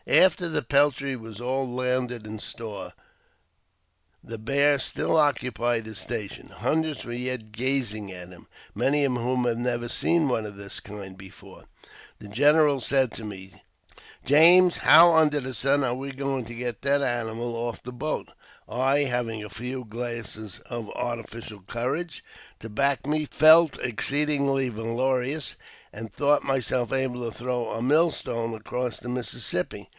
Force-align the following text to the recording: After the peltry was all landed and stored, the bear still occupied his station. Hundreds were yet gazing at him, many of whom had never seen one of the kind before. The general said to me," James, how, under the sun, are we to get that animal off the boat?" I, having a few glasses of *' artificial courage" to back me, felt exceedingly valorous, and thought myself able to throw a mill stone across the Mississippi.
After 0.07 0.49
the 0.49 0.63
peltry 0.63 1.15
was 1.15 1.39
all 1.39 1.71
landed 1.71 2.25
and 2.25 2.41
stored, 2.41 2.93
the 4.23 4.39
bear 4.39 4.79
still 4.79 5.15
occupied 5.15 5.85
his 5.85 5.99
station. 5.99 6.47
Hundreds 6.47 7.05
were 7.05 7.13
yet 7.13 7.51
gazing 7.51 8.11
at 8.11 8.29
him, 8.29 8.47
many 8.73 9.05
of 9.05 9.13
whom 9.13 9.45
had 9.45 9.59
never 9.59 9.87
seen 9.87 10.27
one 10.27 10.43
of 10.47 10.55
the 10.55 10.69
kind 10.83 11.15
before. 11.15 11.65
The 12.17 12.27
general 12.29 12.79
said 12.81 13.11
to 13.11 13.23
me," 13.23 13.61
James, 14.25 14.77
how, 14.77 15.13
under 15.13 15.39
the 15.39 15.53
sun, 15.53 15.83
are 15.83 15.93
we 15.93 16.11
to 16.13 16.43
get 16.55 16.81
that 16.81 17.03
animal 17.03 17.55
off 17.55 17.83
the 17.83 17.93
boat?" 17.93 18.29
I, 18.67 19.01
having 19.01 19.43
a 19.43 19.51
few 19.51 19.85
glasses 19.85 20.61
of 20.61 20.89
*' 20.89 20.95
artificial 20.95 21.61
courage" 21.67 22.23
to 22.59 22.69
back 22.69 23.05
me, 23.05 23.25
felt 23.25 23.79
exceedingly 23.79 24.67
valorous, 24.69 25.55
and 25.93 26.11
thought 26.11 26.43
myself 26.43 26.91
able 26.91 27.23
to 27.29 27.37
throw 27.37 27.69
a 27.71 27.83
mill 27.83 28.09
stone 28.09 28.55
across 28.55 28.99
the 28.99 29.07
Mississippi. 29.09 29.89